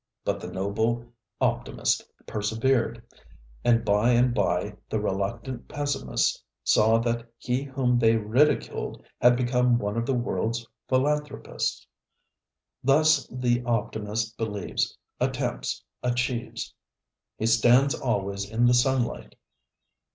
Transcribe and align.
But 0.25 0.39
the 0.39 0.47
noble 0.47 1.13
optimist 1.39 2.01
persevered, 2.25 3.03
and 3.63 3.85
by 3.85 4.13
and 4.13 4.33
by 4.33 4.75
the 4.89 4.99
reluctant 4.99 5.67
pessimists 5.67 6.43
saw 6.63 6.97
that 6.97 7.31
he 7.37 7.61
whom 7.61 7.99
they 7.99 8.15
ridiculed 8.15 9.03
had 9.21 9.35
become 9.35 9.77
one 9.77 9.97
of 9.97 10.07
the 10.07 10.15
worldŌĆÖs 10.15 10.65
philanthropists. 10.89 11.85
Thus 12.83 13.27
the 13.31 13.61
optimist 13.63 14.39
believes, 14.39 14.97
attempts, 15.19 15.83
achieves. 16.01 16.73
He 17.37 17.45
stands 17.45 17.93
always 17.93 18.49
in 18.49 18.65
the 18.65 18.73
sunlight. 18.73 19.35